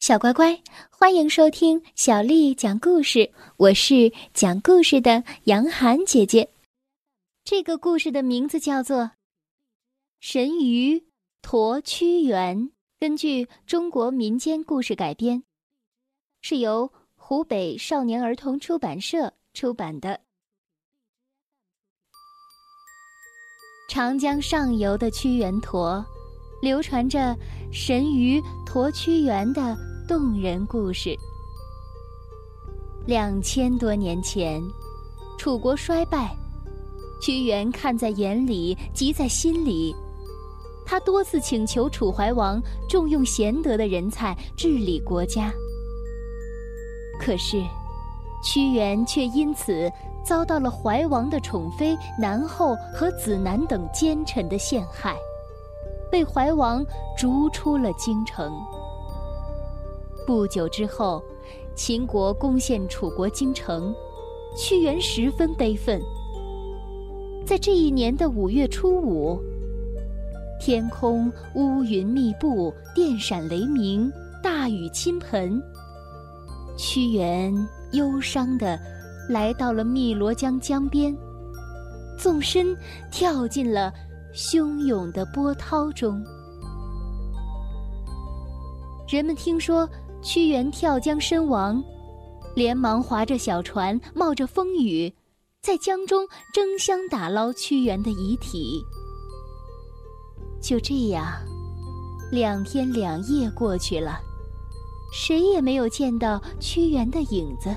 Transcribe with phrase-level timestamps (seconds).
[0.00, 3.32] 小乖乖，欢迎收听小丽讲故事。
[3.56, 6.48] 我是讲故事的杨涵姐姐。
[7.44, 8.98] 这个故事的名字叫做
[10.20, 11.04] 《神鱼
[11.42, 12.56] 驮屈原》，
[13.00, 15.42] 根据中国民间故事改编，
[16.42, 20.20] 是由湖北少年儿童出版社出版的。
[23.90, 26.04] 长江上游的屈原沱，
[26.62, 27.36] 流传着
[27.72, 29.76] 神鱼驮屈原的。
[30.08, 31.14] 动人故事。
[33.04, 34.58] 两千多年前，
[35.36, 36.34] 楚国衰败，
[37.20, 39.94] 屈原看在眼里，急在心里。
[40.86, 42.58] 他多次请求楚怀王
[42.88, 45.52] 重用贤德的人才治理国家，
[47.20, 47.62] 可是，
[48.42, 49.92] 屈原却因此
[50.24, 55.14] 遭到了怀王的宠妃南后和子南等奸臣的陷害，
[56.10, 56.82] 被怀王
[57.14, 58.50] 逐出了京城。
[60.28, 61.24] 不久之后，
[61.74, 63.94] 秦国攻陷楚国京城，
[64.54, 65.98] 屈原十分悲愤。
[67.46, 69.40] 在这一年的五月初五，
[70.60, 75.58] 天空乌云密布，电闪雷鸣，大雨倾盆。
[76.76, 77.50] 屈原
[77.92, 78.78] 忧伤的
[79.30, 81.16] 来到了汨罗江江边，
[82.18, 82.76] 纵身
[83.10, 83.90] 跳进了
[84.34, 86.22] 汹涌的波涛中。
[89.08, 89.88] 人们听说。
[90.20, 91.82] 屈原跳江身亡，
[92.54, 95.14] 连忙划着小船，冒着风雨，
[95.62, 98.84] 在江中争相打捞屈原的遗体。
[100.60, 101.26] 就这样，
[102.32, 104.18] 两天两夜过去了，
[105.12, 107.74] 谁也没有见到屈原的影子。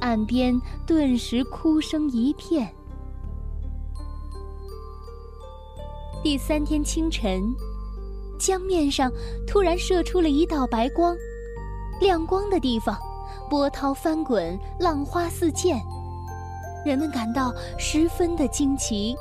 [0.00, 2.72] 岸边顿时哭声一片。
[6.22, 7.42] 第三天清晨。
[8.38, 9.12] 江面上
[9.46, 11.16] 突然射出了一道白光，
[12.00, 12.96] 亮光的地方，
[13.50, 15.76] 波涛翻滚，浪花四溅，
[16.86, 19.16] 人们感到十分的惊奇。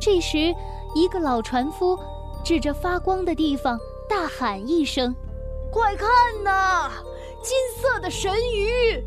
[0.00, 0.54] 这时，
[0.94, 1.98] 一个老船夫
[2.42, 3.78] 指着发光的地方，
[4.08, 5.14] 大喊一声
[5.70, 6.08] ：“快看
[6.42, 6.90] 呐，
[7.42, 9.04] 金色的神鱼！”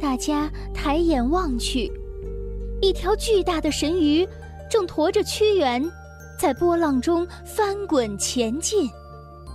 [0.00, 1.90] 大家抬眼望去，
[2.80, 4.28] 一条巨大的神鱼
[4.70, 5.82] 正驮着屈原。
[6.38, 8.90] 在波浪中翻滚前进，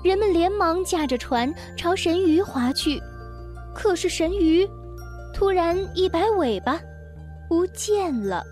[0.04, 3.02] 人们连忙驾着船朝神鱼划去，
[3.74, 4.68] 可是神鱼
[5.34, 6.80] 突然一摆尾巴，
[7.48, 8.44] 不见了。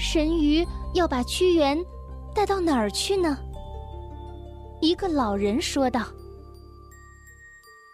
[0.00, 1.78] 神鱼要把屈原
[2.34, 3.38] 带到哪儿去呢？
[4.80, 6.02] 一个老人说道：“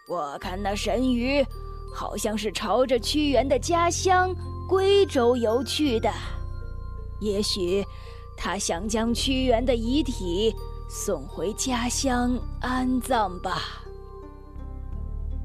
[0.09, 1.45] 我看那神鱼
[1.93, 4.33] 好像是朝着屈原的家乡
[4.67, 6.09] 归州游去的。”
[7.19, 7.85] 也许，
[8.37, 10.55] 他想将屈原的遗体
[10.89, 13.83] 送回家乡安葬吧。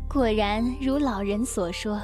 [0.08, 2.00] 果然如老人所说，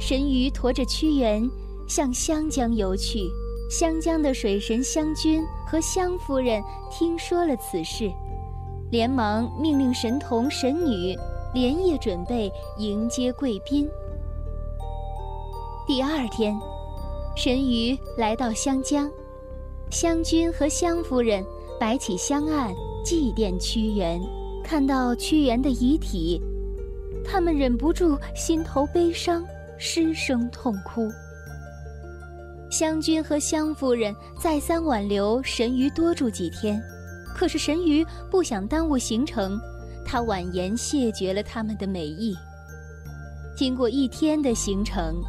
[0.00, 1.46] 神鱼驮着屈原
[1.86, 3.20] 向湘江游去。
[3.68, 8.10] 湘江的水神湘君和湘夫人听说了此事，
[8.90, 11.18] 连忙命令神童、神女
[11.52, 13.88] 连夜准备迎接贵宾。
[15.86, 16.56] 第二天。
[17.36, 19.10] 神鱼来到湘江，
[19.90, 21.44] 湘君和湘夫人
[21.78, 22.74] 摆起香案
[23.04, 24.18] 祭奠屈原。
[24.64, 26.40] 看到屈原的遗体，
[27.22, 29.44] 他们忍不住心头悲伤，
[29.76, 31.10] 失声痛哭。
[32.70, 36.82] 湘君和湘夫人再三挽留神鱼多住几天，
[37.34, 39.60] 可是神鱼不想耽误行程，
[40.06, 42.34] 他婉言谢绝了他们的美意。
[43.54, 45.22] 经过一天的行程。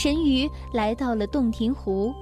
[0.00, 2.14] 神鱼来到了洞庭湖，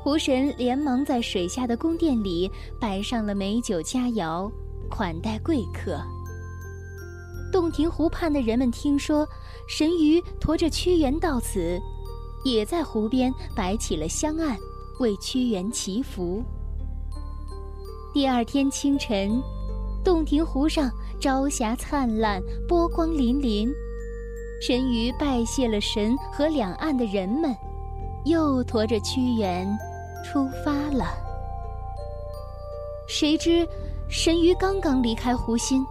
[0.00, 2.48] 湖神连忙在水下的宫殿里
[2.80, 4.48] 摆上了美酒佳肴，
[4.88, 6.00] 款待贵客。
[7.50, 9.26] 洞庭湖畔的人们听说
[9.68, 11.80] 神鱼驮着屈原到此，
[12.44, 14.56] 也在湖边摆起了香案，
[15.00, 16.44] 为屈原祈福。
[18.12, 19.42] 第二天清晨，
[20.04, 20.88] 洞庭湖上
[21.18, 23.68] 朝霞灿烂，波光粼粼。
[24.66, 27.54] 神鱼拜谢了神和两岸的人们，
[28.24, 29.68] 又驮着屈原
[30.24, 31.04] 出发了。
[33.06, 33.68] 谁知，
[34.08, 35.84] 神鱼刚刚离开湖心，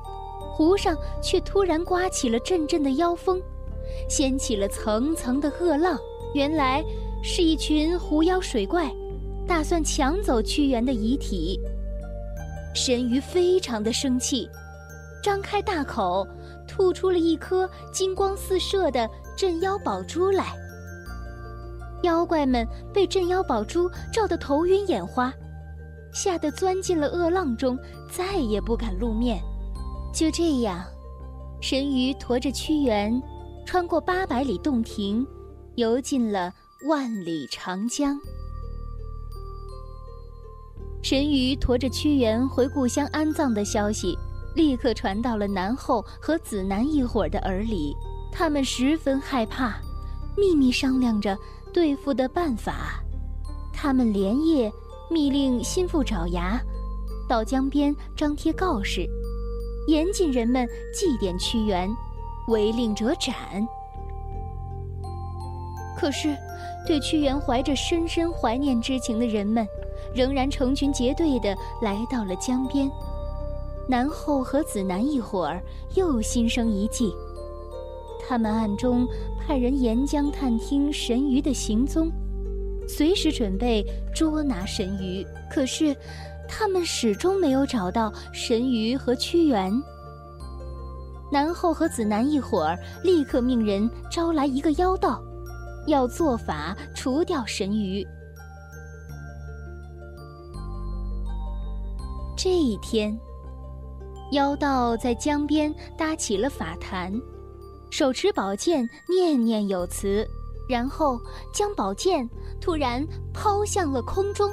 [0.55, 3.39] 湖上却突然刮起了阵阵的妖风，
[4.09, 5.95] 掀起了层层的恶浪。
[6.33, 6.83] 原来
[7.21, 8.91] 是一群狐妖水怪，
[9.45, 11.59] 打算抢走屈原的遗体。
[12.73, 14.49] 神鱼非常的生气，
[15.21, 16.27] 张开大口。
[16.73, 20.55] 吐出了一颗金光四射的镇妖宝珠来，
[22.01, 25.31] 妖怪们被镇妖宝珠照得头晕眼花，
[26.11, 27.77] 吓得钻进了恶浪中，
[28.11, 29.39] 再也不敢露面。
[30.11, 30.83] 就这样，
[31.61, 33.21] 神鱼驮着屈原，
[33.67, 35.23] 穿过八百里洞庭，
[35.75, 36.51] 游进了
[36.87, 38.19] 万里长江。
[41.03, 44.17] 神鱼驮着屈原回故乡安葬的消息，
[44.55, 47.95] 立刻传到了南后和子南一伙的耳里。
[48.31, 49.75] 他们十分害怕，
[50.35, 51.37] 秘密商量着
[51.71, 53.01] 对付的办法。
[53.71, 54.71] 他们连夜
[55.09, 56.59] 密令心腹爪牙，
[57.27, 59.07] 到江边张贴告示，
[59.87, 61.89] 严禁人们祭奠屈原，
[62.47, 63.35] 违令者斩。
[65.95, 66.35] 可是，
[66.87, 69.67] 对屈原怀着深深怀念之情的人们。
[70.13, 72.87] 仍然成群结队的来到了江边，
[73.87, 75.61] 南后和子南一伙儿
[75.95, 77.13] 又心生一计，
[78.19, 79.05] 他们暗中
[79.39, 82.09] 派人沿江探听神鱼的行踪，
[82.87, 83.85] 随时准备
[84.15, 85.25] 捉拿神鱼。
[85.51, 85.95] 可是，
[86.47, 89.71] 他们始终没有找到神鱼和屈原。
[91.31, 95.21] 南后和子南一伙儿立刻命人招来一个妖道，
[95.87, 98.05] 要做法除掉神鱼。
[102.37, 103.17] 这一天，
[104.33, 107.13] 妖道在江边搭起了法坛，
[107.91, 110.27] 手持宝剑，念念有词，
[110.67, 111.19] 然后
[111.53, 112.27] 将宝剑
[112.59, 114.49] 突然抛向了空中。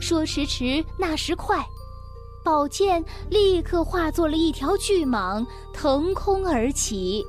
[0.00, 1.64] 说时迟，那时快，
[2.44, 7.24] 宝剑立刻化作了一条巨蟒，腾空而起。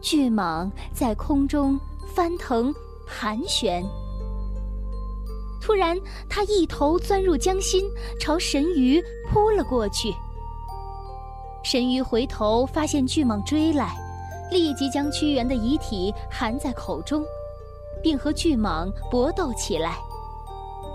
[0.00, 1.78] 巨蟒在空中
[2.14, 2.74] 翻腾
[3.06, 3.84] 盘旋。
[5.60, 7.84] 突然，他一头钻入江心，
[8.18, 10.14] 朝神鱼扑了过去。
[11.66, 13.96] 神鱼回头发现巨蟒追来，
[14.52, 17.24] 立即将屈原的遗体含在口中，
[18.00, 19.98] 并和巨蟒搏斗起来。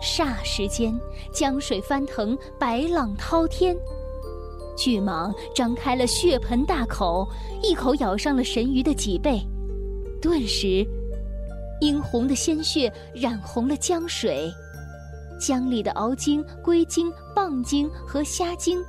[0.02, 0.98] 霎时间，
[1.34, 3.76] 江水翻腾，白浪滔天。
[4.78, 7.28] 巨蟒张开了血盆大口，
[7.62, 9.46] 一口咬伤了神鱼的脊背，
[10.22, 10.88] 顿时。
[11.82, 14.50] 殷红的鲜血染红了江水，
[15.38, 18.82] 江里的鳌鲸、龟鲸、蚌鲸和虾鲸，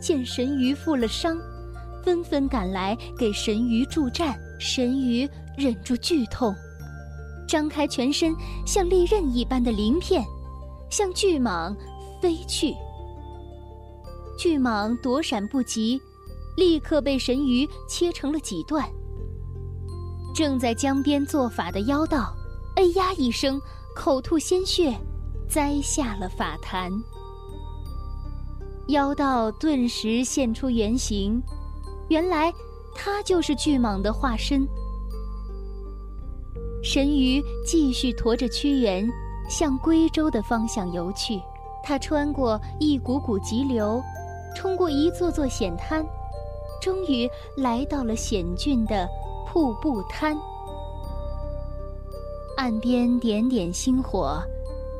[0.00, 1.38] 见神鱼负了伤，
[2.04, 4.38] 纷纷赶来给神鱼助战。
[4.60, 6.52] 神鱼忍住剧痛，
[7.46, 8.34] 张开全身
[8.66, 10.24] 像利刃一般的鳞片，
[10.90, 11.72] 向巨蟒
[12.20, 12.74] 飞去。
[14.36, 16.00] 巨蟒躲闪不及，
[16.56, 18.84] 立刻被神鱼切成了几段。
[20.34, 22.34] 正在江边做法的妖道，
[22.74, 23.60] 哎呀一声，
[23.94, 24.92] 口吐鲜血，
[25.48, 26.92] 栽下了法坛。
[28.88, 31.42] 妖道顿时现出原形，
[32.08, 32.52] 原来
[32.94, 34.66] 他就是巨蟒的化身。
[36.82, 39.06] 神鱼继续驮着屈原
[39.48, 41.38] 向归州的方向游去，
[41.84, 44.02] 他穿过一股股急流，
[44.56, 46.02] 冲过一座座险滩，
[46.80, 49.08] 终于来到了险峻的。
[49.50, 50.36] 瀑布滩，
[52.58, 54.38] 岸边点点星火，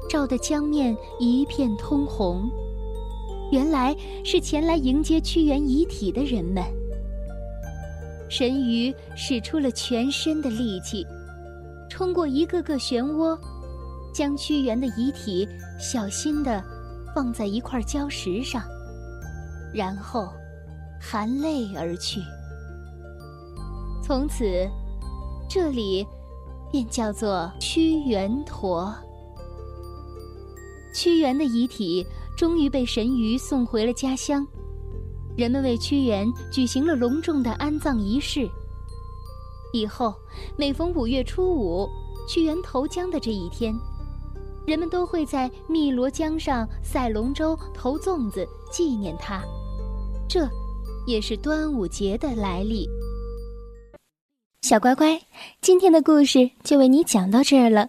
[0.08, 2.50] 照得江面一片通红。
[3.50, 6.62] 原来是前来迎接屈原遗体的人们。
[8.28, 11.06] 神鱼使出了全身的力气，
[11.88, 13.38] 冲过一个个漩涡，
[14.12, 15.48] 将屈原的遗体
[15.80, 16.62] 小心地
[17.14, 18.62] 放在一块礁石上，
[19.72, 20.28] 然后
[21.00, 22.20] 含泪而去。
[24.02, 24.44] 从此，
[25.48, 26.06] 这里
[26.70, 28.94] 便叫做屈原陀。
[30.94, 32.06] 屈原的遗体
[32.38, 34.46] 终于被神鱼送回了家乡，
[35.36, 38.48] 人们为屈原举行了隆重的安葬仪式。
[39.72, 40.14] 以后，
[40.56, 41.88] 每逢五月初五，
[42.28, 43.74] 屈原投江的这一天，
[44.68, 49.42] 人们都会在汨罗江上赛龙舟、投粽子纪念他。
[50.28, 50.48] 这，
[51.08, 52.88] 也是端午节的来历。
[54.62, 55.20] 小乖乖，
[55.60, 57.88] 今天的故事就为你讲到这儿了。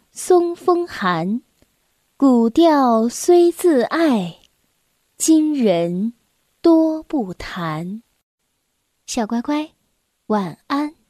[0.11, 1.41] 松风寒。
[2.17, 4.39] 古调虽自爱，
[5.17, 6.13] 今人
[6.61, 8.03] 多不弹。
[9.07, 9.71] 小乖乖，
[10.27, 11.00] 晚安。